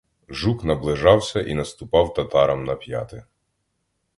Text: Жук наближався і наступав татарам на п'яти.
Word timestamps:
Жук 0.29 0.63
наближався 0.63 1.41
і 1.41 1.53
наступав 1.53 2.13
татарам 2.13 2.63
на 2.65 2.75
п'яти. 2.75 3.23